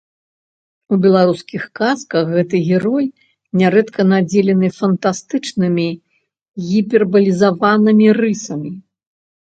[0.95, 3.05] У беларускіх казках гэты герой
[3.61, 5.87] нярэдка надзелены фантастычнымі
[6.71, 8.71] гіпербалізаванымі рысамі.